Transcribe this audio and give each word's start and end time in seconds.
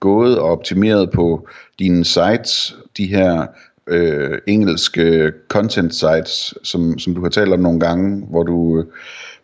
gået 0.00 0.38
og 0.38 0.48
optimeret 0.48 1.10
på 1.10 1.48
dine 1.78 2.04
sites, 2.04 2.76
de 2.96 3.06
her 3.06 3.46
øh, 3.86 4.38
engelske 4.46 5.32
content 5.48 5.94
sites, 5.94 6.54
som, 6.62 6.98
som 6.98 7.14
du 7.14 7.22
har 7.22 7.28
talt 7.28 7.52
om 7.52 7.60
nogle 7.60 7.80
gange, 7.80 8.26
hvor 8.26 8.42
du 8.42 8.78
øh, 8.78 8.84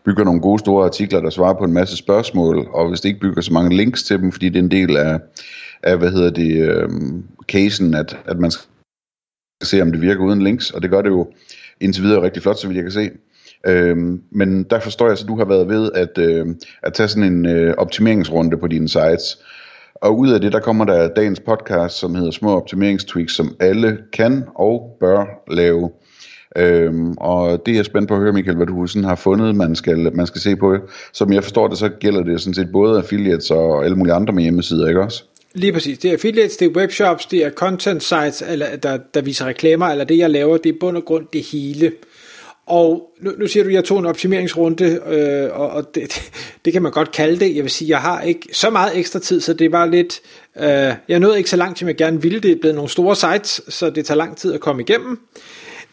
bygger 0.05 0.25
nogle 0.25 0.41
gode 0.41 0.59
store 0.59 0.85
artikler, 0.85 1.21
der 1.21 1.31
svarer 1.31 1.55
på 1.55 1.65
en 1.65 1.73
masse 1.73 1.97
spørgsmål, 1.97 2.69
og 2.73 2.89
hvis 2.89 3.01
det 3.01 3.09
ikke 3.09 3.21
bygger 3.21 3.43
så 3.43 3.53
mange 3.53 3.77
links 3.77 4.03
til 4.03 4.19
dem, 4.19 4.33
fordi 4.33 4.49
det 4.49 4.59
er 4.59 4.63
en 4.63 4.71
del 4.71 4.97
af, 4.97 5.19
af 5.83 5.99
hvad 5.99 6.11
hedder 6.11 6.31
det, 6.31 6.69
øh, 6.69 6.91
casen, 7.49 7.95
at, 7.95 8.19
at 8.27 8.39
man 8.39 8.51
skal 8.51 8.69
se, 9.63 9.83
om 9.83 9.93
det 9.93 10.01
virker 10.01 10.25
uden 10.25 10.43
links, 10.43 10.71
og 10.71 10.83
det 10.83 10.91
gør 10.91 11.03
det 11.03 11.11
jo 11.11 11.33
indtil 11.81 12.03
videre 12.03 12.23
rigtig 12.23 12.43
flot, 12.43 12.59
så 12.59 12.67
vidt 12.69 12.77
jeg 12.77 12.85
kan 12.85 12.93
se. 12.93 13.11
Øhm, 13.67 14.23
men 14.31 14.63
der 14.63 14.81
forstår 14.81 15.09
jeg 15.09 15.19
så, 15.19 15.25
at 15.25 15.29
du 15.29 15.39
har 15.39 15.45
været 15.45 15.69
ved 15.69 15.91
at, 15.95 16.19
øh, 16.19 16.47
at 16.83 16.95
tage 16.95 17.09
sådan 17.09 17.33
en 17.33 17.47
øh, 17.47 17.75
optimeringsrunde 17.79 18.57
på 18.57 18.67
dine 18.67 18.89
sites. 18.89 19.39
Og 20.03 20.19
ud 20.19 20.31
af 20.31 20.41
det, 20.41 20.53
der 20.53 20.61
kommer 20.61 20.85
der 20.85 21.09
dagens 21.09 21.41
podcast, 21.41 21.99
som 21.99 22.15
hedder 22.15 22.31
Små 22.31 22.57
Optimeringstweaks, 22.57 23.35
som 23.35 23.57
alle 23.61 23.99
kan 24.13 24.45
og 24.55 24.97
bør 25.01 25.25
lave. 25.51 25.91
Øhm, 26.57 27.13
og 27.13 27.67
det 27.67 27.73
er 27.73 27.77
jeg 27.77 27.85
spændt 27.85 28.09
på 28.09 28.15
at 28.15 28.21
høre, 28.21 28.33
Michael, 28.33 28.57
hvad 28.57 28.67
du 28.67 28.87
sådan 28.87 29.05
har 29.05 29.15
fundet, 29.15 29.57
man 29.57 29.75
skal, 29.75 30.17
man 30.17 30.27
skal 30.27 30.41
se 30.41 30.57
på. 30.57 30.77
Som 31.13 31.33
jeg 31.33 31.43
forstår 31.43 31.69
det, 31.69 31.79
så 31.79 31.89
gælder 31.89 32.23
det 32.23 32.41
sådan 32.41 32.55
set 32.55 32.73
både 32.73 32.99
affiliates 32.99 33.51
og 33.51 33.85
alle 33.85 33.97
mulige 33.97 34.15
andre 34.15 34.33
med 34.33 34.43
hjemmesider, 34.43 34.89
ikke 34.89 35.01
også? 35.01 35.25
Lige 35.55 35.73
præcis. 35.73 35.99
Det 35.99 36.09
er 36.09 36.13
affiliates, 36.13 36.57
det 36.57 36.67
er 36.67 36.77
webshops, 36.77 37.27
det 37.27 37.45
er 37.45 37.51
content 37.51 38.03
sites, 38.03 38.43
eller, 38.49 38.67
der, 38.83 38.99
der 39.15 39.23
viser 39.23 39.47
reklamer, 39.47 39.87
eller 39.87 40.05
det 40.05 40.19
jeg 40.19 40.31
laver, 40.31 40.57
det 40.57 40.75
er 40.75 40.79
bund 40.81 40.97
og 40.97 41.05
grund 41.05 41.27
det 41.33 41.43
hele. 41.53 41.93
Og 42.67 43.13
nu, 43.21 43.33
nu 43.39 43.47
siger 43.47 43.63
du, 43.63 43.69
at 43.69 43.75
jeg 43.75 43.85
tog 43.85 43.99
en 43.99 44.07
optimeringsrunde, 44.07 45.01
øh, 45.07 45.61
og, 45.61 45.71
og 45.71 45.95
det, 45.95 46.33
det, 46.65 46.73
kan 46.73 46.83
man 46.83 46.93
godt 46.93 47.13
kalde 47.13 47.41
det. 47.41 47.57
Jeg 47.57 47.63
vil 47.63 47.71
sige, 47.71 47.89
jeg 47.89 48.01
har 48.01 48.21
ikke 48.21 48.49
så 48.53 48.71
meget 48.71 48.99
ekstra 48.99 49.19
tid, 49.19 49.41
så 49.41 49.53
det 49.53 49.73
var 49.73 49.87
lidt... 49.87 50.21
Øh, 50.61 50.93
jeg 51.09 51.19
nåede 51.19 51.39
ikke 51.39 51.51
så 51.51 51.57
langt, 51.57 51.79
som 51.79 51.89
jeg 51.89 51.97
gerne 51.97 52.23
ville. 52.23 52.41
Det 52.41 52.53
er 52.53 52.57
blevet 52.61 52.75
nogle 52.75 52.91
store 52.91 53.17
sites, 53.17 53.61
så 53.69 53.91
det 53.91 54.07
tager 54.07 54.19
lang 54.19 54.37
tid 54.37 54.55
at 54.55 54.61
komme 54.61 54.83
igennem. 54.83 55.19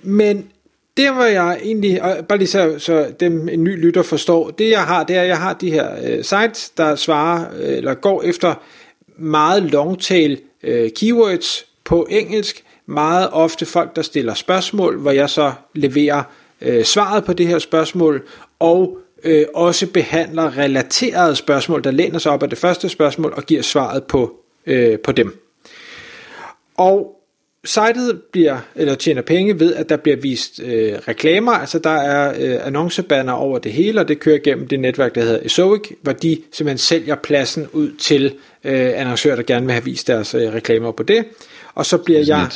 Men 0.02 0.50
det 0.98 1.09
var 1.09 1.26
jeg 1.26 1.59
egentlig, 1.64 2.03
og 2.03 2.26
bare 2.26 2.38
lige 2.38 2.48
så, 2.48 2.76
så 2.78 3.11
dem 3.20 3.50
en 3.50 3.64
ny 3.64 3.81
lytter 3.81 4.04
forstår, 4.04 4.50
det 4.50 4.70
jeg 4.70 4.83
har, 4.83 5.04
det 5.04 5.16
er, 5.16 5.22
at 5.22 5.28
jeg 5.28 5.38
har 5.38 5.54
de 5.54 5.72
her 5.72 5.89
øh, 6.04 6.23
sites, 6.23 6.70
der 6.70 6.95
svarer, 6.95 7.45
øh, 7.59 7.78
eller 7.78 7.94
går 7.94 8.23
efter 8.23 8.56
meget 9.17 9.64
longtail 9.64 10.39
øh, 10.64 10.89
keywords 10.95 11.66
på 11.83 12.08
engelsk, 12.09 12.64
meget 12.86 13.30
ofte 13.31 13.66
folk, 13.66 13.95
der 13.95 14.02
stiller 14.02 14.33
spørgsmål, 14.33 15.00
hvor 15.00 15.11
jeg 15.11 15.30
så 15.30 15.52
leverer 15.76 16.23
øh, 16.61 16.83
svaret 16.83 17.23
på 17.23 17.33
det 17.33 17.47
her 17.47 17.59
spørgsmål, 17.59 18.27
og 18.59 18.97
øh, 19.23 19.45
også 19.53 19.88
behandler 19.88 20.57
relaterede 20.57 21.35
spørgsmål, 21.35 21.83
der 21.83 21.91
læner 21.91 22.19
sig 22.19 22.31
op 22.31 22.43
af 22.43 22.49
det 22.49 22.57
første 22.57 22.89
spørgsmål, 22.89 23.33
og 23.38 23.43
giver 23.43 23.61
svaret 23.61 24.03
på, 24.03 24.35
øh, 24.65 24.99
på 24.99 25.11
dem. 25.11 25.39
Og 26.77 27.15
sitet 27.65 28.21
bliver, 28.31 28.57
eller 28.75 28.95
tjener 28.95 29.21
penge 29.21 29.59
ved, 29.59 29.73
at 29.73 29.89
der 29.89 29.97
bliver 29.97 30.17
vist 30.17 30.59
øh, 30.63 30.93
reklamer, 31.08 31.52
altså 31.52 31.80
der 31.80 31.89
er 31.89 32.33
øh, 32.39 32.67
annoncebanner 32.67 33.33
over 33.33 33.59
det 33.59 33.71
hele, 33.71 33.99
og 33.99 34.08
det 34.08 34.19
kører 34.19 34.37
gennem 34.37 34.67
det 34.67 34.80
netværk, 34.80 35.15
der 35.15 35.21
hedder 35.21 35.39
Esoic, 35.43 35.92
hvor 36.02 36.11
de 36.11 36.42
simpelthen 36.52 36.77
sælger 36.77 37.15
pladsen 37.15 37.67
ud 37.73 37.92
til 37.98 38.36
øh, 38.64 38.92
annoncører, 38.95 39.36
der 39.36 39.43
gerne 39.43 39.65
vil 39.65 39.73
have 39.73 39.86
vist 39.86 40.08
deres 40.08 40.36
øh, 40.36 40.53
reklamer 40.53 40.92
på 40.92 41.03
det. 41.03 41.25
Og 41.75 41.86
så 41.86 41.98
bliver 41.98 42.19
jeg 42.27 42.49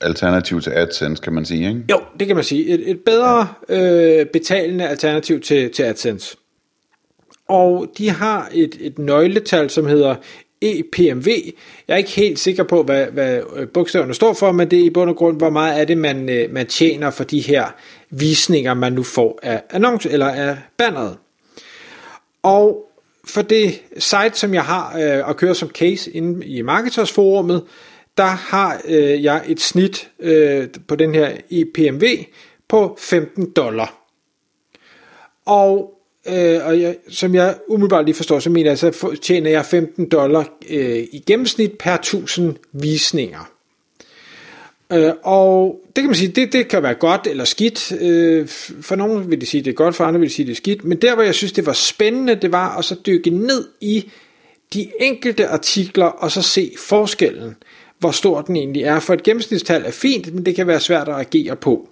alternativ 0.00 0.60
til 0.60 0.70
AdSense, 0.70 1.22
kan 1.22 1.32
man 1.32 1.44
sige, 1.44 1.68
ikke? 1.68 1.84
Jo, 1.90 2.00
det 2.18 2.26
kan 2.26 2.36
man 2.36 2.44
sige. 2.44 2.66
Et, 2.66 2.90
et 2.90 3.00
bedre 3.00 3.48
øh, 3.68 4.26
betalende 4.26 4.88
alternativ 4.88 5.40
til, 5.40 5.70
til 5.70 5.82
AdSense. 5.82 6.36
Og 7.48 7.86
de 7.98 8.10
har 8.10 8.48
et, 8.52 8.76
et 8.80 8.98
nøgletal, 8.98 9.70
som 9.70 9.86
hedder 9.86 10.14
EPMV. 10.62 11.28
Jeg 11.88 11.94
er 11.94 11.96
ikke 11.96 12.10
helt 12.10 12.38
sikker 12.38 12.62
på, 12.62 12.82
hvad, 12.82 13.06
hvad 13.06 13.40
øh, 13.56 13.68
bogstaverne 13.68 14.14
står 14.14 14.32
for, 14.32 14.52
men 14.52 14.70
det 14.70 14.80
er 14.80 14.84
i 14.84 14.90
bund 14.90 15.10
og 15.10 15.16
grund, 15.16 15.36
hvor 15.36 15.50
meget 15.50 15.80
er 15.80 15.84
det, 15.84 15.98
man, 15.98 16.28
øh, 16.28 16.52
man 16.52 16.66
tjener 16.66 17.10
for 17.10 17.24
de 17.24 17.40
her 17.40 17.66
visninger, 18.10 18.74
man 18.74 18.92
nu 18.92 19.02
får 19.02 19.38
af 19.42 19.62
annonce 19.70 20.10
eller 20.10 20.28
af 20.28 20.56
banneret. 20.76 21.16
Og 22.42 22.84
for 23.24 23.42
det 23.42 23.82
site, 23.98 24.32
som 24.34 24.54
jeg 24.54 24.64
har 24.64 24.96
øh, 24.96 25.30
at 25.30 25.36
køre 25.36 25.54
som 25.54 25.68
case 25.68 26.10
inde 26.10 26.46
i 26.46 26.62
Marketers 26.62 27.12
forumet, 27.12 27.62
der 28.18 28.24
har 28.24 28.80
øh, 28.84 29.24
jeg 29.24 29.42
et 29.46 29.60
snit 29.60 30.10
øh, 30.20 30.68
på 30.88 30.96
den 30.96 31.14
her 31.14 31.36
EPMV 31.50 32.04
på 32.68 32.96
15 33.00 33.50
dollar. 33.50 33.94
Og, 35.46 35.92
øh, 36.28 36.66
og 36.66 36.80
jeg, 36.80 36.96
som 37.08 37.34
jeg 37.34 37.56
umiddelbart 37.68 38.04
lige 38.04 38.14
forstår, 38.14 38.38
så 38.38 38.50
mener 38.50 38.70
jeg, 38.70 38.78
så 38.78 39.16
tjener 39.22 39.50
jeg 39.50 39.64
15 39.64 40.08
dollar 40.08 40.48
øh, 40.70 40.98
i 41.12 41.22
gennemsnit 41.26 41.72
per 41.78 41.94
1000 41.94 42.56
visninger. 42.72 43.50
Øh, 44.92 45.12
og 45.22 45.80
det 45.86 46.02
kan 46.02 46.06
man 46.06 46.14
sige, 46.14 46.32
det, 46.32 46.52
det 46.52 46.68
kan 46.68 46.82
være 46.82 46.94
godt 46.94 47.26
eller 47.26 47.44
skidt. 47.44 47.92
Øh, 48.00 48.48
for 48.80 48.94
nogle 48.94 49.26
vil 49.26 49.40
de 49.40 49.46
sige, 49.46 49.62
det 49.62 49.70
er 49.70 49.74
godt, 49.74 49.94
for 49.94 50.04
andre 50.04 50.20
vil 50.20 50.28
de 50.28 50.34
sige, 50.34 50.46
det 50.46 50.52
er 50.52 50.56
skidt. 50.56 50.84
Men 50.84 50.98
der, 50.98 51.14
hvor 51.14 51.24
jeg 51.24 51.34
synes, 51.34 51.52
det 51.52 51.66
var 51.66 51.72
spændende, 51.72 52.34
det 52.34 52.52
var 52.52 52.78
at 52.78 52.84
så 52.84 52.96
dykke 53.06 53.30
ned 53.30 53.68
i 53.80 54.10
de 54.74 54.90
enkelte 55.00 55.48
artikler, 55.48 56.06
og 56.06 56.30
så 56.30 56.42
se 56.42 56.72
forskellen 56.78 57.56
hvor 57.98 58.10
stor 58.10 58.40
den 58.40 58.56
egentlig 58.56 58.82
er. 58.82 59.00
For 59.00 59.14
et 59.14 59.22
gennemsnitstal 59.22 59.84
er 59.86 59.90
fint, 59.90 60.34
men 60.34 60.46
det 60.46 60.56
kan 60.56 60.66
være 60.66 60.80
svært 60.80 61.08
at 61.08 61.14
agere 61.14 61.56
på. 61.56 61.88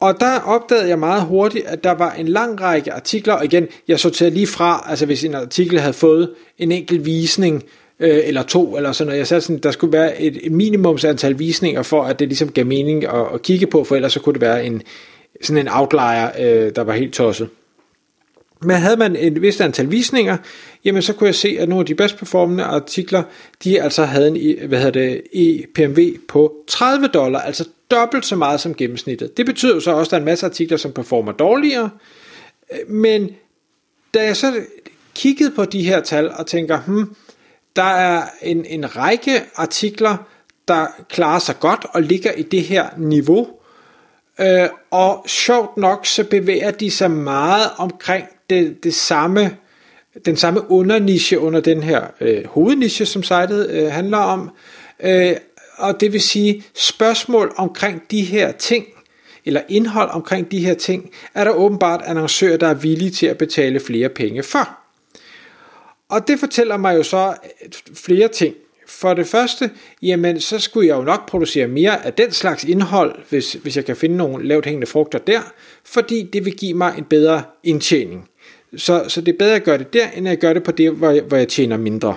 Og 0.00 0.20
der 0.20 0.40
opdagede 0.40 0.88
jeg 0.88 0.98
meget 0.98 1.22
hurtigt, 1.22 1.66
at 1.66 1.84
der 1.84 1.92
var 1.92 2.12
en 2.12 2.28
lang 2.28 2.60
række 2.60 2.92
artikler, 2.92 3.34
og 3.34 3.44
igen, 3.44 3.68
jeg 3.88 4.00
sorterede 4.00 4.34
lige 4.34 4.46
fra, 4.46 4.86
altså 4.88 5.06
hvis 5.06 5.24
en 5.24 5.34
artikel 5.34 5.80
havde 5.80 5.92
fået 5.92 6.30
en 6.58 6.72
enkelt 6.72 7.06
visning, 7.06 7.64
øh, 8.00 8.20
eller 8.24 8.42
to, 8.42 8.76
eller 8.76 8.92
sådan 8.92 9.06
noget. 9.06 9.18
Jeg 9.18 9.26
sagde 9.26 9.40
sådan, 9.40 9.58
der 9.58 9.70
skulle 9.70 9.92
være 9.92 10.22
et, 10.22 10.38
et 10.42 10.52
minimumsantal 10.52 11.38
visninger, 11.38 11.82
for 11.82 12.02
at 12.02 12.18
det 12.18 12.28
ligesom 12.28 12.52
gav 12.52 12.66
mening 12.66 13.04
at, 13.04 13.26
at 13.34 13.42
kigge 13.42 13.66
på, 13.66 13.84
for 13.84 13.96
ellers 13.96 14.12
så 14.12 14.20
kunne 14.20 14.32
det 14.32 14.40
være 14.40 14.66
en, 14.66 14.82
sådan 15.42 15.66
en 15.66 15.72
outlier, 15.72 16.30
øh, 16.38 16.72
der 16.76 16.84
var 16.84 16.92
helt 16.92 17.14
tosset. 17.14 17.48
Men 18.62 18.76
havde 18.76 18.96
man 18.96 19.16
et 19.16 19.42
vist 19.42 19.60
antal 19.60 19.90
visninger, 19.90 20.36
jamen 20.84 21.02
så 21.02 21.12
kunne 21.12 21.26
jeg 21.26 21.34
se, 21.34 21.56
at 21.60 21.68
nogle 21.68 21.82
af 21.82 21.86
de 21.86 21.94
bedst 21.94 22.16
performende 22.16 22.64
artikler, 22.64 23.22
de 23.64 23.82
altså 23.82 24.04
havde 24.04 24.28
en 24.28 24.68
hvad 24.68 24.78
hedder 24.78 25.00
det, 25.00 25.22
EPMV 25.32 26.18
på 26.28 26.54
30 26.68 27.06
dollar, 27.06 27.40
altså 27.40 27.68
dobbelt 27.90 28.26
så 28.26 28.36
meget 28.36 28.60
som 28.60 28.74
gennemsnittet. 28.74 29.36
Det 29.36 29.46
betyder 29.46 29.80
så 29.80 29.90
også, 29.90 30.08
at 30.08 30.10
der 30.10 30.16
er 30.16 30.20
en 30.20 30.24
masse 30.24 30.46
artikler, 30.46 30.76
som 30.76 30.92
performer 30.92 31.32
dårligere, 31.32 31.90
men 32.88 33.30
da 34.14 34.24
jeg 34.24 34.36
så 34.36 34.52
kiggede 35.14 35.50
på 35.50 35.64
de 35.64 35.82
her 35.82 36.00
tal 36.00 36.30
og 36.30 36.46
tænker, 36.46 36.80
hmm, 36.86 37.14
der 37.76 37.82
er 37.82 38.22
en, 38.42 38.64
en 38.64 38.96
række 38.96 39.42
artikler, 39.56 40.16
der 40.68 40.86
klarer 41.08 41.38
sig 41.38 41.60
godt 41.60 41.86
og 41.92 42.02
ligger 42.02 42.32
i 42.32 42.42
det 42.42 42.62
her 42.62 42.88
niveau, 42.98 43.48
øh, 44.40 44.68
og 44.90 45.24
sjovt 45.28 45.76
nok 45.76 46.06
så 46.06 46.24
bevæger 46.24 46.70
de 46.70 46.90
sig 46.90 47.10
meget 47.10 47.70
omkring 47.76 48.26
det, 48.50 48.84
det 48.84 48.94
samme, 48.94 49.56
den 50.24 50.36
samme 50.36 50.70
underniche 50.70 51.38
under 51.38 51.60
den 51.60 51.82
her 51.82 52.06
øh, 52.20 52.46
hovedniche, 52.46 53.06
som 53.06 53.22
sitet 53.22 53.70
øh, 53.70 53.92
handler 53.92 54.18
om. 54.18 54.50
Øh, 55.00 55.36
og 55.76 56.00
det 56.00 56.12
vil 56.12 56.20
sige, 56.20 56.64
spørgsmål 56.74 57.54
omkring 57.56 58.02
de 58.10 58.22
her 58.22 58.52
ting, 58.52 58.86
eller 59.44 59.60
indhold 59.68 60.10
omkring 60.10 60.50
de 60.50 60.58
her 60.58 60.74
ting, 60.74 61.10
er 61.34 61.44
der 61.44 61.50
åbenbart 61.50 62.02
annoncører, 62.04 62.56
der 62.56 62.68
er 62.68 62.74
villige 62.74 63.10
til 63.10 63.26
at 63.26 63.38
betale 63.38 63.80
flere 63.80 64.08
penge 64.08 64.42
for. 64.42 64.78
Og 66.08 66.28
det 66.28 66.40
fortæller 66.40 66.76
mig 66.76 66.96
jo 66.96 67.02
så 67.02 67.34
øh, 67.64 67.70
flere 67.94 68.28
ting. 68.28 68.54
For 68.86 69.14
det 69.14 69.26
første, 69.26 69.70
jamen 70.02 70.40
så 70.40 70.58
skulle 70.58 70.88
jeg 70.88 70.96
jo 70.96 71.02
nok 71.02 71.28
producere 71.28 71.66
mere 71.66 72.06
af 72.06 72.12
den 72.12 72.32
slags 72.32 72.64
indhold, 72.64 73.18
hvis, 73.28 73.52
hvis 73.52 73.76
jeg 73.76 73.84
kan 73.84 73.96
finde 73.96 74.16
nogle 74.16 74.48
lavt 74.48 74.64
hængende 74.64 74.86
frugter 74.86 75.18
der, 75.18 75.40
fordi 75.84 76.22
det 76.32 76.44
vil 76.44 76.56
give 76.56 76.74
mig 76.74 76.94
en 76.98 77.04
bedre 77.04 77.42
indtjening. 77.62 78.28
Så, 78.76 79.04
så 79.08 79.20
det 79.20 79.32
er 79.32 79.38
bedre 79.38 79.54
at 79.54 79.64
gøre 79.64 79.78
det 79.78 79.92
der, 79.92 80.06
end 80.16 80.28
at 80.28 80.40
gøre 80.40 80.54
det 80.54 80.62
på 80.62 80.72
det, 80.72 80.92
hvor 80.92 81.10
jeg, 81.10 81.22
hvor 81.22 81.36
jeg 81.36 81.48
tjener 81.48 81.76
mindre. 81.76 82.16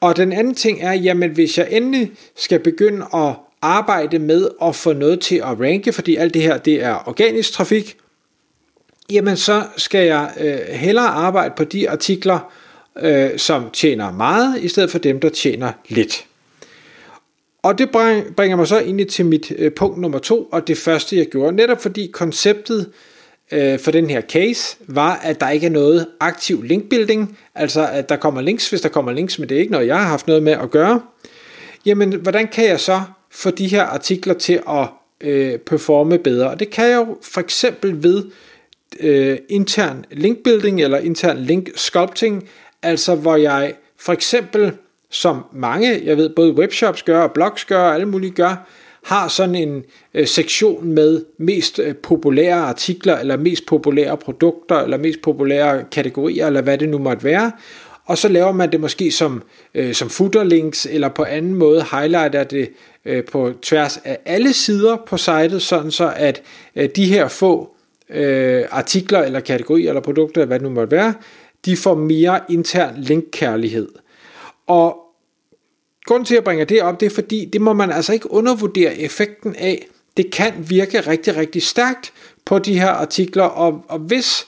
Og 0.00 0.16
den 0.16 0.32
anden 0.32 0.54
ting 0.54 0.82
er, 0.82 0.92
jamen 0.92 1.30
hvis 1.30 1.58
jeg 1.58 1.68
endelig 1.70 2.12
skal 2.36 2.58
begynde 2.58 3.06
at 3.14 3.34
arbejde 3.62 4.18
med 4.18 4.48
at 4.62 4.76
få 4.76 4.92
noget 4.92 5.20
til 5.20 5.36
at 5.36 5.60
ranke, 5.60 5.92
fordi 5.92 6.16
alt 6.16 6.34
det 6.34 6.42
her 6.42 6.58
det 6.58 6.82
er 6.84 7.08
organisk 7.08 7.52
trafik, 7.52 7.96
jamen 9.10 9.36
så 9.36 9.62
skal 9.76 10.06
jeg 10.06 10.32
øh, 10.40 10.58
hellere 10.76 11.08
arbejde 11.08 11.54
på 11.56 11.64
de 11.64 11.90
artikler, 11.90 12.52
øh, 13.02 13.38
som 13.38 13.70
tjener 13.72 14.12
meget, 14.12 14.60
i 14.60 14.68
stedet 14.68 14.90
for 14.90 14.98
dem, 14.98 15.20
der 15.20 15.28
tjener 15.28 15.72
lidt. 15.88 16.26
Og 17.62 17.78
det 17.78 17.90
bringer 18.36 18.56
mig 18.56 18.66
så 18.66 18.78
ind 18.78 19.08
til 19.08 19.26
mit 19.26 19.52
øh, 19.58 19.72
punkt 19.72 19.98
nummer 19.98 20.18
to, 20.18 20.42
og 20.42 20.68
det 20.68 20.78
første 20.78 21.16
jeg 21.16 21.26
gjorde, 21.26 21.56
netop 21.56 21.82
fordi 21.82 22.06
konceptet 22.12 22.90
øh, 23.52 23.78
for 23.78 23.90
den 23.90 24.10
her 24.10 24.20
case 24.20 24.76
var, 24.86 25.20
at 25.22 25.40
der 25.40 25.50
ikke 25.50 25.66
er 25.66 25.70
noget 25.70 26.06
aktiv 26.20 26.62
linkbuilding, 26.62 27.38
altså 27.54 27.88
at 27.92 28.08
der 28.08 28.16
kommer 28.16 28.40
links, 28.40 28.70
hvis 28.70 28.80
der 28.80 28.88
kommer 28.88 29.12
links, 29.12 29.38
men 29.38 29.48
det 29.48 29.54
er 29.54 29.60
ikke 29.60 29.72
noget, 29.72 29.86
jeg 29.86 29.98
har 29.98 30.06
haft 30.06 30.26
noget 30.26 30.42
med 30.42 30.52
at 30.52 30.70
gøre. 30.70 31.00
Jamen, 31.86 32.12
hvordan 32.12 32.48
kan 32.48 32.64
jeg 32.64 32.80
så 32.80 33.00
få 33.30 33.50
de 33.50 33.66
her 33.66 33.82
artikler 33.82 34.34
til 34.34 34.60
at 34.68 34.88
øh, 35.20 35.58
performe 35.58 36.18
bedre? 36.18 36.50
Og 36.50 36.60
det 36.60 36.70
kan 36.70 36.88
jeg 36.88 36.96
jo 36.96 37.16
for 37.22 37.40
eksempel 37.40 38.02
ved 38.02 38.24
øh, 39.00 39.38
intern 39.48 40.04
linkbuilding 40.10 40.80
eller 40.80 40.98
intern 40.98 41.38
link 41.38 41.70
sculpting, 41.74 42.48
altså 42.82 43.14
hvor 43.14 43.36
jeg 43.36 43.74
for 43.98 44.12
eksempel, 44.12 44.72
som 45.10 45.44
mange, 45.52 46.00
jeg 46.04 46.16
ved 46.16 46.28
både 46.28 46.52
webshops 46.52 47.02
gør 47.02 47.22
og 47.22 47.32
blogs 47.32 47.64
gør 47.64 47.78
og 47.78 47.94
alle 47.94 48.06
mulige 48.06 48.30
gør, 48.30 48.66
har 49.04 49.28
sådan 49.28 49.54
en 49.54 49.84
øh, 50.14 50.26
sektion 50.26 50.86
med 50.86 51.24
mest 51.38 51.78
øh, 51.78 51.96
populære 51.96 52.54
artikler, 52.54 53.18
eller 53.18 53.36
mest 53.36 53.66
populære 53.66 54.16
produkter, 54.16 54.76
eller 54.76 54.96
mest 54.96 55.22
populære 55.22 55.84
kategorier, 55.92 56.46
eller 56.46 56.62
hvad 56.62 56.78
det 56.78 56.88
nu 56.88 56.98
måtte 56.98 57.24
være. 57.24 57.52
Og 58.06 58.18
så 58.18 58.28
laver 58.28 58.52
man 58.52 58.72
det 58.72 58.80
måske 58.80 59.10
som, 59.10 59.42
øh, 59.74 59.94
som 59.94 60.10
footerlinks, 60.10 60.86
eller 60.90 61.08
på 61.08 61.24
anden 61.24 61.54
måde 61.54 61.84
highlighter 61.92 62.44
det 62.44 62.70
øh, 63.04 63.24
på 63.24 63.52
tværs 63.62 63.96
af 64.04 64.18
alle 64.24 64.52
sider 64.52 64.96
på 65.06 65.16
sitet, 65.16 65.62
sådan 65.62 65.90
så 65.90 66.12
at 66.16 66.42
øh, 66.76 66.88
de 66.96 67.04
her 67.04 67.28
få 67.28 67.74
øh, 68.10 68.64
artikler, 68.70 69.22
eller 69.22 69.40
kategorier, 69.40 69.88
eller 69.88 70.02
produkter, 70.02 70.40
eller 70.40 70.46
hvad 70.46 70.58
det 70.58 70.68
nu 70.68 70.74
måtte 70.74 70.96
være, 70.96 71.14
de 71.64 71.76
får 71.76 71.94
mere 71.94 72.40
intern 72.48 72.94
linkkærlighed. 72.96 73.88
Og 74.66 75.01
Grunden 76.04 76.26
til 76.26 76.34
at 76.34 76.44
bringe 76.44 76.64
det 76.64 76.82
op, 76.82 77.00
det 77.00 77.06
er 77.06 77.14
fordi, 77.14 77.44
det 77.44 77.60
må 77.60 77.72
man 77.72 77.90
altså 77.90 78.12
ikke 78.12 78.32
undervurdere 78.32 78.98
effekten 78.98 79.56
af. 79.56 79.86
Det 80.16 80.30
kan 80.30 80.52
virke 80.68 81.00
rigtig, 81.00 81.36
rigtig 81.36 81.62
stærkt 81.62 82.12
på 82.44 82.58
de 82.58 82.80
her 82.80 82.88
artikler, 82.88 83.44
og, 83.44 83.84
og 83.88 83.98
hvis 83.98 84.46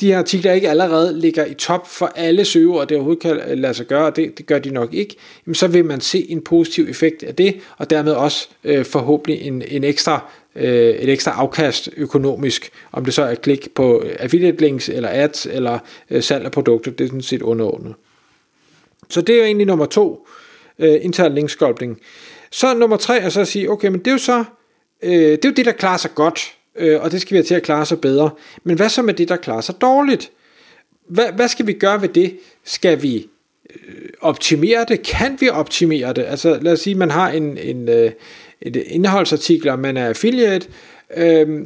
de 0.00 0.06
her 0.06 0.18
artikler 0.18 0.52
ikke 0.52 0.70
allerede 0.70 1.20
ligger 1.20 1.44
i 1.44 1.54
top 1.54 1.88
for 1.88 2.06
alle 2.06 2.44
søgeord, 2.44 2.88
det 2.88 2.96
overhovedet 2.96 3.22
kan 3.22 3.58
lade 3.58 3.74
sig 3.74 3.86
gøre, 3.86 4.06
og 4.06 4.16
det, 4.16 4.38
det 4.38 4.46
gør 4.46 4.58
de 4.58 4.70
nok 4.70 4.94
ikke, 4.94 5.16
jamen 5.46 5.54
så 5.54 5.66
vil 5.66 5.84
man 5.84 6.00
se 6.00 6.30
en 6.30 6.40
positiv 6.40 6.86
effekt 6.88 7.22
af 7.22 7.34
det, 7.34 7.60
og 7.76 7.90
dermed 7.90 8.12
også 8.12 8.48
øh, 8.64 8.84
forhåbentlig 8.84 9.42
en, 9.42 9.62
en 9.68 9.84
ekstra, 9.84 10.30
øh, 10.56 10.88
et 10.88 11.08
ekstra 11.08 11.30
afkast 11.30 11.90
økonomisk, 11.96 12.70
om 12.92 13.04
det 13.04 13.14
så 13.14 13.22
er 13.22 13.34
klik 13.34 13.74
på 13.74 14.02
øh, 14.02 14.16
affiliate 14.18 14.60
links, 14.60 14.88
eller 14.88 15.08
ads, 15.12 15.46
eller 15.46 15.78
øh, 16.10 16.22
salg 16.22 16.44
af 16.44 16.52
produkter, 16.52 16.90
det 16.90 17.04
er 17.04 17.08
sådan 17.08 17.22
set 17.22 17.42
underordnet. 17.42 17.94
Så 19.08 19.20
det 19.20 19.32
er 19.32 19.38
jo 19.38 19.44
egentlig 19.44 19.66
nummer 19.66 19.86
to, 19.86 20.26
øh, 20.26 20.41
Øh, 20.78 20.98
intern 21.02 21.34
linksculpting. 21.34 22.00
Så 22.50 22.74
nummer 22.74 22.96
tre 22.96 23.18
er 23.18 23.28
så 23.28 23.40
at 23.40 23.48
sige, 23.48 23.70
okay, 23.70 23.88
men 23.88 23.98
det 23.98 24.06
er 24.06 24.12
jo 24.12 24.18
så, 24.18 24.44
øh, 25.02 25.12
det 25.12 25.44
er 25.44 25.48
jo 25.48 25.54
det, 25.54 25.66
der 25.66 25.72
klarer 25.72 25.96
sig 25.96 26.10
godt, 26.14 26.54
øh, 26.76 27.00
og 27.00 27.12
det 27.12 27.20
skal 27.20 27.34
vi 27.34 27.36
have 27.36 27.44
til 27.44 27.54
at 27.54 27.62
klare 27.62 27.86
sig 27.86 28.00
bedre. 28.00 28.30
Men 28.64 28.76
hvad 28.76 28.88
så 28.88 29.02
med 29.02 29.14
det, 29.14 29.28
der 29.28 29.36
klarer 29.36 29.60
sig 29.60 29.74
dårligt? 29.80 30.30
Hvad, 31.08 31.32
hvad 31.32 31.48
skal 31.48 31.66
vi 31.66 31.72
gøre 31.72 32.02
ved 32.02 32.08
det? 32.08 32.38
Skal 32.64 33.02
vi 33.02 33.28
øh, 33.70 34.08
optimere 34.20 34.84
det? 34.88 35.02
Kan 35.02 35.36
vi 35.40 35.48
optimere 35.48 36.12
det? 36.12 36.24
Altså 36.28 36.58
lad 36.60 36.72
os 36.72 36.80
sige, 36.80 36.94
man 36.94 37.10
har 37.10 37.30
en, 37.30 37.58
en, 37.58 37.88
øh, 37.88 38.10
et 38.60 38.76
indholdsartikel, 38.76 39.68
og 39.68 39.78
man 39.78 39.96
er 39.96 40.08
affiliate, 40.08 40.66
øh, 41.16 41.60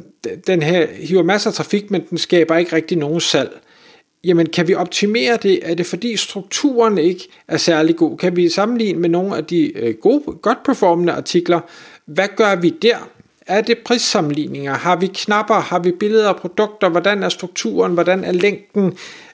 den 0.47 0.61
her 0.61 0.87
hiver 0.87 1.23
masser 1.23 1.49
af 1.49 1.53
trafik, 1.53 1.91
men 1.91 2.03
den 2.09 2.17
skaber 2.17 2.57
ikke 2.57 2.75
rigtig 2.75 2.97
nogen 2.97 3.21
salg 3.21 3.59
jamen 4.27 4.49
kan 4.49 4.67
vi 4.67 4.73
optimere 4.73 5.37
det? 5.43 5.59
Er 5.63 5.75
det 5.75 5.85
fordi 5.85 6.17
strukturen 6.17 6.97
ikke 6.97 7.27
er 7.47 7.57
særlig 7.57 7.95
god? 7.95 8.17
Kan 8.17 8.35
vi 8.35 8.49
sammenligne 8.49 8.99
med 8.99 9.09
nogle 9.09 9.37
af 9.37 9.45
de 9.45 9.77
øh, 9.77 9.95
gode, 9.95 10.21
godt 10.41 10.63
performende 10.63 11.13
artikler? 11.13 11.59
Hvad 12.05 12.27
gør 12.35 12.55
vi 12.55 12.69
der? 12.69 13.09
Er 13.47 13.61
det 13.61 13.77
prissammenligninger? 13.85 14.73
Har 14.73 14.95
vi 14.95 15.07
knapper? 15.13 15.55
Har 15.55 15.79
vi 15.79 15.91
billeder 15.91 16.29
af 16.29 16.35
produkter? 16.35 16.89
Hvordan 16.89 17.23
er 17.23 17.29
strukturen? 17.29 17.93
Hvordan 17.93 18.23
er 18.23 18.31
længden? 18.31 18.85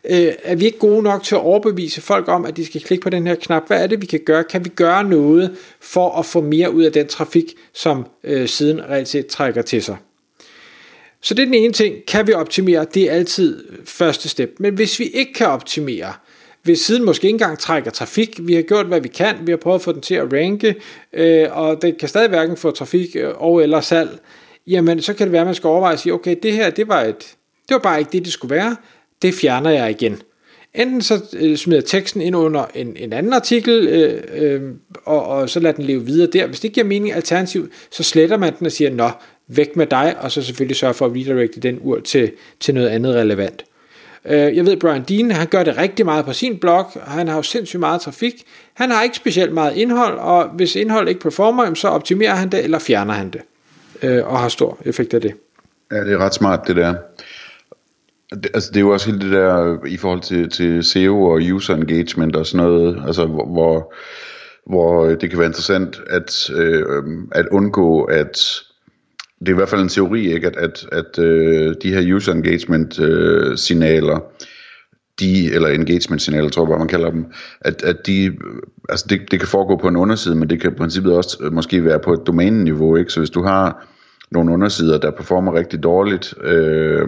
Øh, 0.09 0.31
er 0.43 0.55
vi 0.55 0.65
ikke 0.65 0.79
gode 0.79 1.03
nok 1.03 1.23
til 1.23 1.35
at 1.35 1.41
overbevise 1.41 2.01
folk 2.01 2.27
om, 2.27 2.45
at 2.45 2.57
de 2.57 2.65
skal 2.65 2.81
klikke 2.81 3.01
på 3.03 3.09
den 3.09 3.27
her 3.27 3.35
knap? 3.35 3.67
Hvad 3.67 3.83
er 3.83 3.87
det, 3.87 4.01
vi 4.01 4.05
kan 4.05 4.19
gøre? 4.25 4.43
Kan 4.43 4.65
vi 4.65 4.69
gøre 4.69 5.03
noget 5.03 5.55
for 5.81 6.19
at 6.19 6.25
få 6.25 6.41
mere 6.41 6.73
ud 6.73 6.83
af 6.83 6.91
den 6.91 7.07
trafik, 7.07 7.45
som 7.73 8.05
øh, 8.23 8.47
siden 8.47 8.89
reelt 8.89 9.07
set 9.07 9.27
trækker 9.27 9.61
til 9.61 9.83
sig? 9.83 9.97
Så 11.23 11.33
det 11.33 11.41
er 11.41 11.45
den 11.45 11.53
ene 11.53 11.73
ting. 11.73 11.95
Kan 12.07 12.27
vi 12.27 12.33
optimere? 12.33 12.85
Det 12.93 13.03
er 13.03 13.11
altid 13.11 13.63
første 13.85 14.29
step. 14.29 14.55
Men 14.59 14.73
hvis 14.73 14.99
vi 14.99 15.05
ikke 15.05 15.33
kan 15.33 15.47
optimere, 15.47 16.13
hvis 16.63 16.79
siden 16.79 17.05
måske 17.05 17.27
ikke 17.27 17.35
engang 17.35 17.59
trækker 17.59 17.91
trafik, 17.91 18.39
vi 18.41 18.53
har 18.53 18.61
gjort 18.61 18.85
hvad 18.85 19.01
vi 19.01 19.07
kan, 19.07 19.35
vi 19.41 19.51
har 19.51 19.57
prøvet 19.57 19.75
at 19.75 19.81
få 19.81 19.91
den 19.91 20.01
til 20.01 20.15
at 20.15 20.33
ranke, 20.33 20.75
øh, 21.13 21.47
og 21.51 21.81
det 21.81 21.97
kan 21.97 22.09
stadig 22.09 22.29
hverken 22.29 22.57
få 22.57 22.71
trafik 22.71 23.15
øh, 23.15 23.33
og 23.35 23.63
eller 23.63 23.81
salg, 23.81 24.19
jamen 24.67 25.01
så 25.01 25.13
kan 25.13 25.27
det 25.27 25.31
være, 25.31 25.41
at 25.41 25.47
man 25.47 25.55
skal 25.55 25.67
overveje 25.67 25.93
at 25.93 25.99
sige, 25.99 26.13
okay, 26.13 26.35
det 26.43 26.53
her, 26.53 26.69
det 26.69 26.87
var, 26.87 27.01
et, 27.01 27.35
det 27.69 27.73
var 27.73 27.79
bare 27.79 27.99
ikke 27.99 28.11
det, 28.11 28.25
det 28.25 28.33
skulle 28.33 28.55
være, 28.55 28.75
det 29.21 29.33
fjerner 29.33 29.69
jeg 29.69 29.89
igen. 29.89 30.21
Enten 30.75 31.01
så 31.01 31.21
øh, 31.33 31.57
smider 31.57 31.81
teksten 31.81 32.21
ind 32.21 32.35
under 32.35 32.65
en, 32.75 32.97
en 32.97 33.13
anden 33.13 33.33
artikel, 33.33 33.87
øh, 33.87 34.23
øh, 34.33 34.61
og, 35.05 35.25
og 35.25 35.49
så 35.49 35.59
lader 35.59 35.75
den 35.75 35.85
leve 35.85 36.05
videre 36.05 36.31
der. 36.31 36.47
Hvis 36.47 36.59
det 36.59 36.63
ikke 36.63 36.73
giver 36.73 36.87
mening 36.87 37.13
alternativ, 37.13 37.71
så 37.91 38.03
sletter 38.03 38.37
man 38.37 38.53
den 38.59 38.65
og 38.65 38.71
siger, 38.71 38.89
nå, 38.89 39.09
væk 39.47 39.75
med 39.75 39.85
dig, 39.85 40.15
og 40.19 40.31
så 40.31 40.41
selvfølgelig 40.41 40.75
sørge 40.75 40.93
for 40.93 41.05
at 41.05 41.11
redirecte 41.11 41.59
den 41.59 41.79
ur 41.81 41.99
til, 41.99 42.31
til 42.59 42.73
noget 42.73 42.87
andet 42.87 43.15
relevant. 43.15 43.63
Øh, 44.25 44.57
jeg 44.57 44.65
ved, 44.65 44.77
Brian 44.77 45.03
Dean, 45.03 45.31
han 45.31 45.47
gør 45.47 45.63
det 45.63 45.77
rigtig 45.77 46.05
meget 46.05 46.25
på 46.25 46.33
sin 46.33 46.57
blog, 46.57 46.85
han 47.07 47.27
har 47.27 47.35
jo 47.35 47.41
sindssygt 47.41 47.79
meget 47.79 48.01
trafik. 48.01 48.33
Han 48.73 48.91
har 48.91 49.03
ikke 49.03 49.15
specielt 49.15 49.53
meget 49.53 49.75
indhold, 49.75 50.17
og 50.17 50.49
hvis 50.49 50.75
indhold 50.75 51.09
ikke 51.09 51.21
performer, 51.21 51.73
så 51.73 51.87
optimerer 51.87 52.35
han 52.35 52.49
det, 52.49 52.63
eller 52.63 52.79
fjerner 52.79 53.13
han 53.13 53.29
det, 53.29 53.41
øh, 54.01 54.27
og 54.27 54.39
har 54.39 54.49
stor 54.49 54.77
effekt 54.85 55.13
af 55.13 55.21
det. 55.21 55.33
Ja, 55.91 56.03
det 56.03 56.13
er 56.13 56.17
ret 56.17 56.33
smart 56.33 56.67
det 56.67 56.75
der. 56.75 56.95
Det, 58.29 58.51
altså 58.53 58.69
det 58.69 58.77
er 58.77 58.81
jo 58.81 58.89
også 58.89 59.11
hele 59.11 59.21
det 59.21 59.31
der 59.31 59.79
øh, 59.83 59.91
i 59.91 59.97
forhold 59.97 60.21
til, 60.21 60.49
til 60.49 60.83
SEO 60.83 61.23
og 61.23 61.41
user 61.53 61.75
engagement 61.75 62.35
og 62.35 62.45
sådan 62.45 62.65
noget, 62.65 63.03
altså 63.07 63.25
hvor, 63.25 63.45
hvor, 63.45 63.93
hvor 64.65 65.05
det 65.05 65.29
kan 65.29 65.39
være 65.39 65.47
interessant 65.47 66.01
at, 66.09 66.49
øh, 66.49 66.97
øhm, 66.97 67.29
at 67.31 67.45
undgå 67.51 68.03
at 68.03 68.39
det 69.45 69.51
er 69.51 69.55
i 69.55 69.55
hvert 69.55 69.69
fald 69.69 69.81
en 69.81 69.89
teori, 69.89 70.33
ikke, 70.33 70.47
at, 70.47 70.55
at, 70.55 70.85
at 70.91 71.23
øh, 71.23 71.75
de 71.83 71.93
her 71.93 72.15
user 72.15 72.33
engagement 72.33 72.99
øh, 72.99 73.57
signaler, 73.57 74.19
de, 75.19 75.53
eller 75.53 75.69
engagement 75.69 76.21
signaler, 76.21 76.49
tror 76.49 76.63
jeg 76.63 76.69
bare 76.69 76.79
man 76.79 76.87
kalder 76.87 77.11
dem, 77.11 77.25
at, 77.61 77.83
at 77.83 78.07
de, 78.07 78.31
altså 78.89 79.05
det, 79.09 79.21
det 79.31 79.39
kan 79.39 79.47
foregå 79.47 79.77
på 79.77 79.87
en 79.87 79.95
underside, 79.95 80.35
men 80.35 80.49
det 80.49 80.61
kan 80.61 80.71
i 80.71 80.75
princippet 80.75 81.13
også 81.13 81.37
øh, 81.41 81.53
måske 81.53 81.85
være 81.85 81.99
på 81.99 82.13
et 82.13 82.21
domæneniveau, 82.27 82.95
ikke? 82.95 83.11
Så 83.11 83.19
hvis 83.19 83.29
du 83.29 83.43
har 83.43 83.87
nogle 84.31 84.53
undersider, 84.53 84.97
der 84.97 85.11
performer 85.11 85.53
rigtig 85.53 85.83
dårligt 85.83 86.33
øh, 86.43 87.07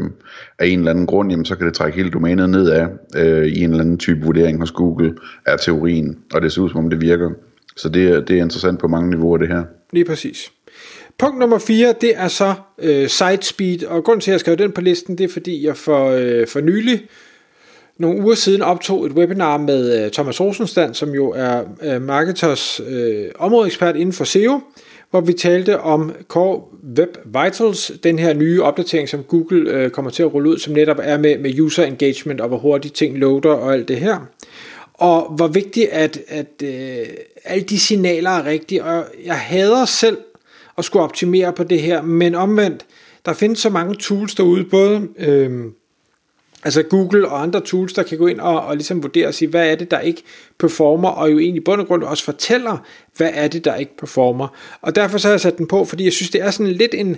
af 0.60 0.68
en 0.68 0.80
eller 0.80 0.92
anden 0.92 1.06
grund, 1.06 1.32
jamen, 1.32 1.46
så 1.46 1.56
kan 1.56 1.68
det 1.68 1.74
trække 1.74 1.98
hele 1.98 2.10
domænet 2.10 2.50
nedad 2.50 2.88
øh, 3.18 3.46
i 3.46 3.64
en 3.64 3.70
eller 3.70 3.84
anden 3.84 3.98
type 3.98 4.22
vurdering 4.22 4.60
hos 4.60 4.72
Google, 4.72 5.16
er 5.46 5.58
teorien, 5.58 6.18
og 6.34 6.42
det 6.42 6.52
ser 6.52 6.62
ud 6.62 6.70
som 6.70 6.80
om 6.80 6.90
det 6.90 7.02
virker. 7.02 7.30
Så 7.78 7.90
det, 7.90 8.28
det 8.28 8.38
er 8.38 8.42
interessant 8.44 8.80
på 8.80 8.88
mange 8.88 9.10
niveauer 9.10 9.38
det 9.38 9.48
her. 9.48 9.64
Lige 9.94 10.06
præcis. 10.06 10.52
Punkt 11.18 11.40
nummer 11.40 11.60
4, 11.60 11.94
det 12.02 12.14
er 12.16 12.28
så 12.28 12.54
øh, 12.80 13.10
site 13.10 13.42
speed, 13.42 13.84
og 13.84 14.04
grund 14.04 14.22
til, 14.22 14.32
at 14.32 14.34
jeg 14.34 14.40
skrev 14.40 14.58
den 14.58 14.72
på 14.72 14.82
listen, 14.82 15.18
det 15.18 15.24
er 15.24 15.34
fordi, 15.34 15.66
jeg 15.66 15.78
for, 15.78 16.10
øh, 16.10 16.48
for 16.48 16.62
nylig, 16.62 17.02
nogle 17.98 18.22
uger 18.22 18.36
siden, 18.36 18.62
optog 18.62 19.06
et 19.06 19.12
webinar 19.12 19.58
med 19.58 20.06
øh, 20.06 20.12
Thomas 20.12 20.42
Rosenstand, 20.42 20.94
som 20.94 21.10
jo 21.10 21.32
er 21.32 21.64
øh, 21.82 22.02
marketers 22.02 22.82
øh, 22.88 23.26
områdeekspert 23.36 23.96
inden 23.96 24.14
for 24.14 24.24
SEO, 24.24 24.62
hvor 25.10 25.22
vi 25.22 25.34
talte 25.34 25.80
om 25.80 26.14
Core 26.28 26.62
Web 26.98 27.18
Vitals, 27.26 27.92
den 28.04 28.20
her 28.20 28.34
nye 28.34 28.64
opdatering, 28.64 29.10
som 29.10 29.24
Google 29.24 29.72
øh, 29.72 29.90
kommer 29.90 30.12
til 30.12 30.24
at 30.24 30.34
rulle 30.34 30.50
ud, 30.50 30.58
som 30.58 30.74
netop 30.74 31.00
er 31.02 31.18
med, 31.18 31.38
med 31.38 31.60
user 31.60 31.84
engagement, 31.84 32.42
og 32.42 32.48
hvor 32.48 32.58
hurtigt 32.58 32.94
ting 32.94 33.18
loader 33.18 33.50
og 33.50 33.74
alt 33.74 33.88
det 33.88 33.98
her. 33.98 34.18
Og 34.94 35.34
hvor 35.36 35.48
vigtigt, 35.48 35.90
at, 35.90 36.20
at 36.28 36.64
øh, 36.64 37.08
alle 37.46 37.64
de 37.64 37.80
signaler 37.80 38.30
er 38.30 38.46
rigtige, 38.46 38.84
og 38.84 39.06
jeg 39.26 39.36
hader 39.36 39.86
selv 39.86 40.18
at 40.78 40.86
skulle 40.86 41.04
optimere 41.04 41.54
på 41.54 41.64
det 41.64 41.82
her, 41.82 42.02
men 42.02 42.36
omvendt, 42.36 42.86
der 43.26 43.34
findes 43.34 43.60
så 43.60 43.70
mange 43.70 43.96
tools 43.96 44.36
derude, 44.36 44.64
både 44.64 45.08
øh, 45.18 45.66
altså 46.64 46.84
Google 46.84 47.28
og 47.28 47.42
andre 47.42 47.62
tools, 47.62 47.94
der 47.94 48.04
kan 48.04 48.18
gå 48.18 48.28
ind 48.28 48.40
og, 48.40 48.62
og 48.62 48.76
ligesom 48.76 49.04
vurdere 49.04 49.28
og 49.28 49.34
sige, 49.34 49.50
hvad 49.50 49.70
er 49.70 49.76
det, 49.76 49.92
der 49.92 50.00
ikke 50.00 50.24
performer, 50.60 51.10
og 51.10 51.32
jo 51.32 51.40
egentlig 51.40 51.62
i 51.62 51.64
bund 51.64 51.82
og 51.82 51.88
grund 51.88 52.04
også 52.04 52.24
fortæller, 52.24 52.78
hvad 53.18 53.32
er 53.34 53.48
det, 53.48 53.66
der 53.66 53.76
ikke 53.76 53.98
performer. 53.98 54.48
Og 54.82 54.96
derfor 54.96 55.18
så 55.18 55.28
har 55.28 55.34
jeg 55.34 55.42
sat 55.42 55.58
den 55.58 55.68
på, 55.68 55.86
fordi 55.86 56.04
jeg 56.04 56.14
synes, 56.14 56.30
det 56.30 56.42
er 56.42 56.52
sådan 56.52 56.72
lidt 56.72 56.94
en, 56.94 57.18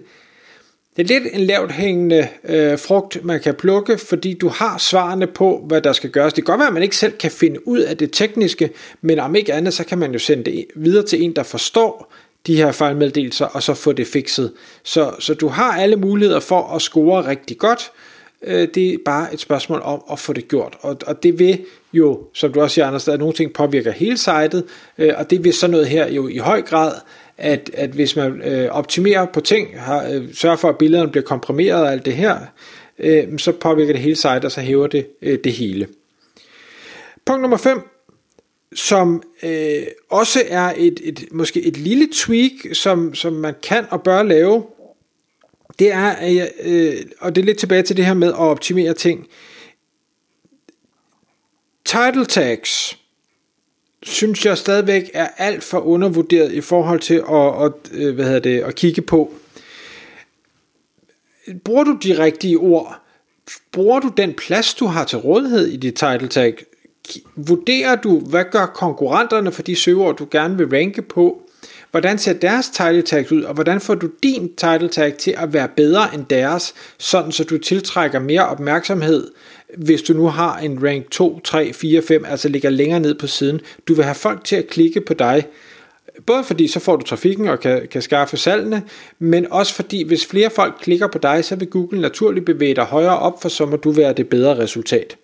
det 0.98 1.12
er 1.12 1.20
lidt 1.20 1.34
en 1.34 1.40
lavt 1.40 1.72
hængende 1.72 2.28
øh, 2.44 2.80
frugt, 2.80 3.26
man 3.26 3.40
kan 3.40 3.56
plukke, 3.56 3.98
fordi 3.98 4.34
du 4.34 4.48
har 4.48 4.78
svarene 4.78 5.28
på, 5.28 5.64
hvad 5.68 5.82
der 5.82 5.94
skal 5.94 6.10
gøres. 6.10 6.34
Det 6.34 6.46
kan 6.46 6.52
godt 6.52 6.60
være, 6.60 6.68
at 6.68 6.74
man 6.74 6.84
ikke 6.84 6.98
selv 6.98 7.14
kan 7.18 7.32
finde 7.32 7.68
ud 7.68 7.80
af 7.80 7.98
det 7.98 8.10
tekniske, 8.14 8.70
men 9.02 9.20
om 9.20 9.36
ikke 9.36 9.54
andet, 9.54 9.74
så 9.74 9.84
kan 9.84 9.98
man 9.98 10.14
jo 10.14 10.20
sende 10.20 10.44
det 10.44 10.66
videre 10.76 11.06
til 11.06 11.24
en, 11.24 11.36
der 11.36 11.44
forstår, 11.44 12.14
de 12.48 12.56
her 12.56 12.72
fejlmeddelelser, 12.72 13.46
og 13.46 13.64
så 13.64 13.74
få 13.74 13.92
det 13.92 14.08
fikset. 14.08 14.54
Så, 14.84 15.12
så 15.20 15.34
du 15.34 15.48
har 15.48 15.72
alle 15.72 15.96
muligheder 15.96 16.40
for 16.40 16.76
at 16.76 16.82
score 16.82 17.28
rigtig 17.28 17.58
godt, 17.58 17.92
øh, 18.44 18.68
det 18.76 18.94
er 18.94 18.98
bare 19.06 19.34
et 19.34 19.40
spørgsmål 19.40 19.82
om 19.84 20.04
at 20.12 20.20
få 20.20 20.34
det 20.34 20.48
gjort. 20.48 20.78
Og, 20.82 20.98
og 21.08 21.24
det 21.24 21.40
vil 21.40 21.66
jo, 21.94 22.20
som 22.34 22.54
du 22.54 22.62
også 22.62 22.74
siger, 22.74 22.88
Anders, 22.88 23.08
at 23.08 23.20
nogle 23.20 23.34
ting 23.34 23.54
påvirker 23.54 23.92
hele 23.92 24.18
sitet, 24.18 24.64
øh, 24.98 25.14
og 25.18 25.30
det 25.30 25.44
vil 25.44 25.54
sådan 25.54 25.72
noget 25.72 25.88
her 25.88 26.12
jo 26.12 26.28
i 26.28 26.38
høj 26.38 26.62
grad, 26.62 26.94
at, 27.38 27.72
at 27.74 27.90
hvis 27.90 28.16
man 28.16 28.42
øh, 28.42 28.70
optimerer 28.72 29.26
på 29.26 29.40
ting, 29.40 29.80
har, 29.80 30.08
øh, 30.12 30.34
sørger 30.34 30.56
for, 30.56 30.70
at 30.70 30.78
billederne 30.78 31.12
bliver 31.12 31.24
komprimeret 31.24 31.82
og 31.82 31.92
alt 31.92 32.06
det 32.06 32.14
her, 32.14 32.38
øh, 33.00 33.40
så 33.40 33.52
påvirker 33.52 33.94
det 33.94 34.02
hele 34.02 34.16
sitet, 34.16 34.46
og 34.46 34.52
så 34.52 34.62
hæver 34.62 34.88
det 34.88 35.08
øh, 35.22 35.40
det 35.44 35.54
hele. 35.54 35.88
Punkt 37.26 37.42
nummer 37.42 37.58
5, 37.58 37.97
som 38.74 39.24
øh, 39.44 39.84
også 40.10 40.44
er 40.48 40.74
et, 40.78 41.00
et 41.04 41.28
måske 41.32 41.62
et 41.62 41.78
lille 41.78 42.10
tweak, 42.14 42.52
som, 42.74 43.16
som 43.16 43.34
man 43.34 43.54
kan 43.64 43.86
og 43.90 44.04
bør 44.04 44.24
lave, 44.24 44.64
det 45.80 45.92
er, 45.92 46.16
øh, 46.64 46.96
og 47.20 47.36
det 47.36 47.42
er 47.42 47.46
lidt 47.46 47.60
tilbage 47.60 47.84
til 47.84 47.98
det 47.98 48.06
her 48.06 48.14
med 48.14 48.28
at 48.28 48.40
optimere 48.40 48.94
ting. 48.94 49.28
Title 51.86 52.26
tags 52.26 52.98
synes 54.04 54.46
jeg 54.46 54.58
stadigvæk 54.58 55.12
er 55.14 55.28
alt 55.38 55.64
for 55.64 55.80
undervurderet 55.80 56.52
i 56.52 56.62
forhold 56.62 57.00
til 57.00 57.24
at, 57.30 57.66
at, 57.66 57.74
øh, 57.92 58.16
hvad 58.16 58.26
hedder 58.26 58.40
det, 58.40 58.62
at 58.62 58.76
kigge 58.76 59.02
på. 59.02 59.34
Bruger 61.64 61.84
du 61.84 61.98
de 62.04 62.24
rigtige 62.24 62.58
ord? 62.58 63.02
Bruger 63.72 64.00
du 64.00 64.12
den 64.18 64.34
plads, 64.34 64.74
du 64.74 64.86
har 64.86 65.06
til 65.06 65.18
rådighed 65.18 65.68
i 65.68 65.78
dit 65.78 65.96
title 65.96 66.28
tag? 66.28 66.58
Vurderer 67.36 67.96
du, 67.96 68.20
hvad 68.20 68.44
gør 68.52 68.66
konkurrenterne 68.66 69.52
for 69.52 69.62
de 69.62 69.76
søgeord, 69.76 70.18
du 70.18 70.28
gerne 70.32 70.58
vil 70.58 70.70
ranke 70.70 71.02
på? 71.02 71.42
Hvordan 71.92 72.18
ser 72.18 72.34
deres 72.34 72.70
title 72.70 73.02
tags 73.02 73.32
ud, 73.32 73.42
og 73.42 73.54
hvordan 73.54 73.82
får 73.82 73.96
du 73.96 74.10
din 74.24 74.56
title 74.56 74.88
tag 74.88 75.18
til 75.18 75.36
at 75.38 75.54
være 75.54 75.68
bedre 75.76 76.14
end 76.14 76.26
deres, 76.30 76.74
sådan 76.98 77.32
så 77.32 77.44
du 77.44 77.58
tiltrækker 77.58 78.20
mere 78.20 78.48
opmærksomhed, 78.48 79.32
hvis 79.78 80.02
du 80.02 80.14
nu 80.14 80.28
har 80.28 80.58
en 80.58 80.84
rank 80.84 81.12
2, 81.12 81.40
3, 81.40 81.74
4, 81.74 82.02
5, 82.02 82.26
altså 82.26 82.50
ligger 82.50 82.70
længere 82.70 83.00
ned 83.00 83.16
på 83.16 83.28
siden. 83.28 83.62
Du 83.88 83.94
vil 83.94 84.04
have 84.04 84.16
folk 84.16 84.44
til 84.44 84.56
at 84.56 84.68
klikke 84.68 85.02
på 85.02 85.14
dig, 85.14 85.48
både 86.26 86.44
fordi 86.44 86.68
så 86.68 86.80
får 86.80 86.96
du 86.96 87.06
trafikken 87.06 87.48
og 87.48 87.60
kan, 87.60 87.88
kan 87.92 88.02
skaffe 88.02 88.38
salgene, 88.38 88.84
men 89.20 89.52
også 89.52 89.74
fordi 89.74 90.04
hvis 90.04 90.26
flere 90.26 90.50
folk 90.50 90.74
klikker 90.82 91.08
på 91.08 91.18
dig, 91.18 91.46
så 91.46 91.56
vil 91.56 91.68
Google 91.68 92.02
naturligt 92.02 92.46
bevæge 92.46 92.76
dig 92.76 92.84
højere 92.84 93.20
op, 93.20 93.42
for 93.42 93.50
så 93.50 93.66
må 93.66 93.76
du 93.76 93.92
være 93.92 94.14
det 94.14 94.30
bedre 94.30 94.58
resultat. 94.58 95.18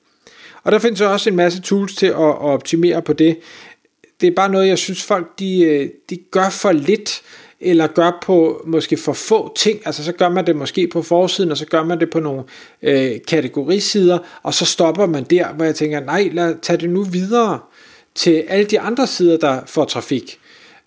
Og 0.63 0.71
der 0.71 0.79
findes 0.79 1.01
også 1.01 1.29
en 1.29 1.35
masse 1.35 1.61
tools 1.61 1.95
til 1.95 2.05
at, 2.05 2.13
at 2.13 2.41
optimere 2.41 3.01
på 3.01 3.13
det 3.13 3.37
det 4.23 4.31
er 4.31 4.35
bare 4.35 4.49
noget, 4.49 4.67
jeg 4.67 4.77
synes 4.77 5.03
folk, 5.03 5.39
de, 5.39 5.61
øh, 5.61 5.89
de 6.09 6.17
gør 6.31 6.49
for 6.49 6.71
lidt, 6.71 7.21
eller 7.59 7.87
gør 7.87 8.19
på 8.21 8.63
måske 8.65 8.97
for 8.97 9.13
få 9.13 9.55
ting, 9.55 9.79
altså 9.85 10.03
så 10.03 10.11
gør 10.11 10.29
man 10.29 10.47
det 10.47 10.55
måske 10.55 10.87
på 10.87 11.01
forsiden, 11.01 11.51
og 11.51 11.57
så 11.57 11.65
gør 11.65 11.83
man 11.83 11.99
det 11.99 12.09
på 12.09 12.19
nogle 12.19 12.43
øh, 12.81 13.11
kategorisider, 13.27 14.17
og 14.43 14.53
så 14.53 14.65
stopper 14.65 15.05
man 15.05 15.23
der, 15.23 15.53
hvor 15.53 15.65
jeg 15.65 15.75
tænker, 15.75 15.99
nej, 15.99 16.29
lad 16.31 16.55
tage 16.61 16.77
det 16.77 16.89
nu 16.89 17.03
videre 17.03 17.59
til 18.15 18.43
alle 18.47 18.65
de 18.65 18.79
andre 18.79 19.07
sider, 19.07 19.37
der 19.37 19.61
får 19.65 19.85
trafik. 19.85 20.39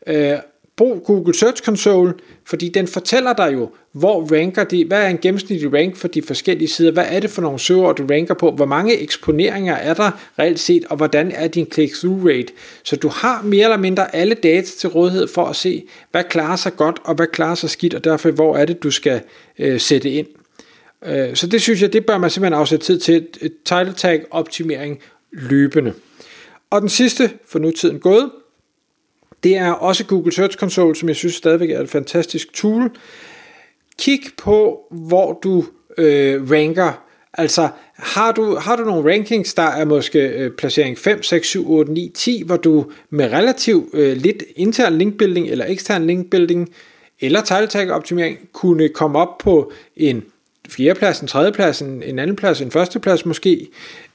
Øh, 0.07 0.33
brug 0.77 1.03
Google 1.05 1.35
Search 1.35 1.63
Console, 1.63 2.15
fordi 2.45 2.69
den 2.69 2.89
fortæller 2.89 3.33
dig 3.33 3.53
jo, 3.53 3.71
hvor 3.93 4.35
ranker 4.35 4.65
de, 4.65 4.85
hvad 4.85 5.03
er 5.03 5.09
en 5.09 5.19
gennemsnitlig 5.19 5.73
rank 5.73 5.97
for 5.97 6.09
de 6.09 6.23
forskellige 6.23 6.69
sider, 6.69 6.91
hvad 6.91 7.05
er 7.09 7.21
det 7.21 7.31
for 7.31 7.43
nogle 7.43 7.59
søgeord, 7.59 7.97
du 7.97 8.07
ranker 8.07 8.35
på, 8.35 8.51
hvor 8.51 8.67
mange 8.67 8.99
eksponeringer 8.99 9.75
er 9.75 9.95
der 9.95 10.11
reelt 10.39 10.61
set, 10.61 10.85
og 10.85 10.97
hvordan 10.97 11.33
er 11.33 11.49
din 11.49 11.67
click-through 11.75 12.27
rate. 12.27 12.53
Så 12.83 12.97
du 12.97 13.09
har 13.09 13.43
mere 13.43 13.65
eller 13.65 13.77
mindre 13.77 14.15
alle 14.15 14.35
data 14.35 14.71
til 14.79 14.89
rådighed 14.89 15.29
for 15.29 15.45
at 15.45 15.57
se, 15.57 15.85
hvad 16.11 16.25
klarer 16.25 16.57
sig 16.57 16.77
godt, 16.77 16.99
og 17.05 17.15
hvad 17.15 17.27
klarer 17.27 17.55
sig 17.55 17.71
skidt, 17.71 17.95
og 17.95 18.05
derfor 18.05 18.31
hvor 18.31 18.57
er 18.57 18.65
det, 18.65 18.83
du 18.83 18.91
skal 18.91 19.21
øh, 19.59 19.81
sætte 19.81 20.11
ind. 20.11 20.27
Øh, 21.07 21.37
så 21.37 21.47
det 21.47 21.63
synes 21.63 21.83
jeg, 21.83 21.93
det 21.93 22.07
bør 22.07 22.19
man 22.19 22.31
simpelthen 22.31 22.61
afsætte 22.61 22.87
tid 22.87 22.99
til, 22.99 23.27
title 23.65 23.93
tag 23.93 24.25
optimering 24.31 24.99
løbende. 25.33 25.93
Og 26.71 26.81
den 26.81 26.89
sidste, 26.89 27.31
for 27.49 27.59
nu 27.59 27.71
tiden 27.71 27.99
gået, 27.99 28.31
det 29.47 29.57
er 29.57 29.71
også 29.71 30.05
Google 30.05 30.33
Search 30.33 30.57
Console, 30.57 30.97
som 30.97 31.09
jeg 31.09 31.17
synes 31.17 31.35
stadigvæk 31.35 31.71
er 31.71 31.81
et 31.81 31.89
fantastisk 31.89 32.53
tool. 32.53 32.91
Kig 33.99 34.21
på, 34.39 34.81
hvor 34.91 35.39
du 35.43 35.65
øh, 35.99 36.51
ranker. 36.51 37.03
Altså, 37.35 37.69
har 37.97 38.33
du, 38.33 38.57
har 38.57 38.77
du 38.77 38.85
nogle 38.85 39.13
rankings, 39.13 39.55
der 39.55 39.63
er 39.63 39.85
måske 39.85 40.19
øh, 40.19 40.51
placering 40.51 40.99
5, 40.99 41.23
6, 41.23 41.49
7, 41.49 41.71
8, 41.71 41.93
9, 41.93 42.13
10, 42.15 42.43
hvor 42.47 42.57
du 42.57 42.91
med 43.11 43.33
relativt 43.33 43.95
øh, 43.95 44.17
lidt 44.17 44.43
intern 44.57 44.99
linkbuilding 44.99 45.49
eller 45.49 45.65
ekstern 45.69 46.07
linkbuilding 46.07 46.69
eller 47.21 47.41
title 47.41 47.67
tag 47.67 47.91
optimering 47.91 48.39
kunne 48.53 48.89
komme 48.89 49.19
op 49.19 49.39
på 49.39 49.73
en 49.97 50.25
fjerdeplads, 50.71 51.21
en 51.21 51.29
tredjeplads, 51.29 51.81
en, 51.81 52.03
en 52.03 52.19
anden 52.19 52.37
plads, 52.37 52.61
en 52.61 52.71
førsteplads 52.71 53.27
måske, 53.27 53.69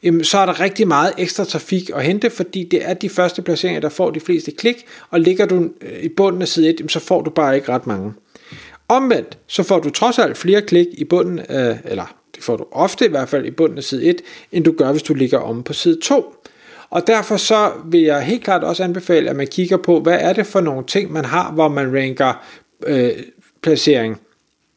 jamen, 0.04 0.24
så 0.24 0.38
er 0.38 0.46
der 0.46 0.60
rigtig 0.60 0.88
meget 0.88 1.14
ekstra 1.18 1.44
trafik 1.44 1.90
at 1.96 2.04
hente, 2.04 2.30
fordi 2.30 2.64
det 2.72 2.90
er 2.90 2.94
de 2.94 3.10
første 3.10 3.42
placeringer, 3.42 3.82
der 3.82 3.90
får 3.90 4.12
de 4.12 4.20
fleste 4.20 4.52
klik, 4.52 4.86
og 5.10 5.20
ligger 5.20 5.46
du 5.46 5.70
øh, 5.82 6.04
i 6.04 6.10
bunden 6.10 6.42
af 6.42 6.48
side 6.48 6.70
1, 6.70 6.76
jamen, 6.80 6.90
så 6.90 7.00
får 7.00 7.22
du 7.22 7.30
bare 7.30 7.56
ikke 7.56 7.72
ret 7.72 7.88
mange. 7.88 8.14
Omvendt, 8.88 9.38
så 9.48 9.64
får 9.64 9.80
du 9.80 9.90
trods 9.90 10.20
alt 10.20 10.38
flere 10.38 10.62
klik 10.62 10.88
i 10.94 11.04
bunden 11.04 11.40
af, 11.40 11.80
eller 11.86 12.16
det 12.36 12.44
får 12.44 12.58
du 12.58 12.66
ofte 12.72 13.06
i 13.06 13.10
hvert 13.10 13.30
fald 13.30 13.46
i 13.46 13.52
bunden 13.52 13.78
af 13.78 13.84
side 13.84 14.06
1, 14.06 14.22
end 14.52 14.64
du 14.64 14.72
gør, 14.72 14.92
hvis 14.92 15.04
du 15.04 15.14
ligger 15.14 15.40
om 15.40 15.64
på 15.64 15.74
side 15.74 16.00
2. 16.04 16.36
Og 16.90 17.08
derfor 17.08 17.38
så 17.38 17.72
vil 17.86 18.02
jeg 18.02 18.22
helt 18.22 18.44
klart 18.44 18.64
også 18.64 18.84
anbefale, 18.84 19.30
at 19.30 19.36
man 19.36 19.48
kigger 19.48 19.78
på, 19.78 20.00
hvad 20.00 20.18
er 20.22 20.34
det 20.34 20.48
for 20.48 20.62
nogle 20.62 20.86
ting, 20.86 21.12
man 21.12 21.26
har, 21.26 21.52
hvor 21.52 21.68
man 21.68 21.96
ranker 21.96 22.46
øh, 22.86 23.12
placering 23.62 24.22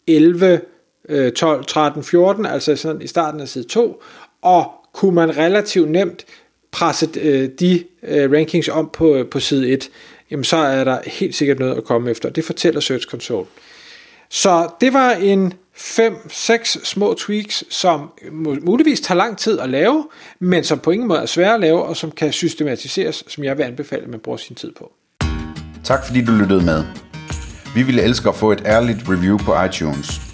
11, 0.07 0.61
12, 1.09 1.65
13, 1.65 2.05
14, 2.05 2.47
altså 2.47 2.77
sådan 2.77 3.03
i 3.03 3.07
starten 3.07 3.41
af 3.41 3.49
side 3.49 3.65
2, 3.65 4.03
og 4.43 4.73
kunne 4.93 5.15
man 5.15 5.37
relativt 5.37 5.91
nemt 5.91 6.25
presse 6.73 7.09
øh, 7.21 7.49
de 7.61 7.85
øh, 8.03 8.33
rankings 8.33 8.69
om 8.69 8.91
på, 8.93 9.15
øh, 9.15 9.27
på 9.27 9.41
side 9.41 9.69
1, 9.69 9.91
jamen 10.31 10.45
så 10.45 10.57
er 10.57 10.85
der 10.85 10.99
helt 11.07 11.35
sikkert 11.35 11.59
noget 11.59 11.77
at 11.77 11.85
komme 11.85 12.11
efter. 12.11 12.29
Det 12.29 12.45
fortæller 12.45 12.81
Search 12.81 13.07
Console. 13.07 13.47
Så 14.31 14.69
det 14.81 14.93
var 14.93 15.11
en 15.11 15.53
5-6 15.77 16.85
små 16.85 17.15
tweaks, 17.15 17.65
som 17.71 18.11
muligvis 18.63 19.01
tager 19.01 19.19
lang 19.19 19.39
tid 19.39 19.59
at 19.59 19.71
lave, 19.71 20.09
men 20.39 20.65
som 20.65 20.79
på 20.79 20.91
ingen 20.91 21.09
måde 21.09 21.21
er 21.21 21.27
svære 21.27 21.55
at 21.55 21.61
lave, 21.61 21.83
og 21.83 21.97
som 21.97 22.11
kan 22.11 22.33
systematiseres, 22.33 23.25
som 23.29 23.45
jeg 23.45 23.59
vil 23.59 23.65
anbefale, 23.65 24.03
at 24.03 24.09
man 24.09 24.21
bruger 24.21 24.39
sin 24.39 24.57
tid 24.57 24.73
på. 24.73 24.93
Tak 25.85 26.07
fordi 26.07 26.25
du 26.25 26.33
lyttede 26.33 26.65
med. 26.65 26.85
Vi 27.75 27.83
ville 27.83 28.03
elske 28.03 28.29
at 28.29 28.35
få 28.35 28.53
et 28.53 28.63
ærligt 28.67 28.99
review 29.09 29.39
på 29.39 29.63
iTunes. 29.65 30.34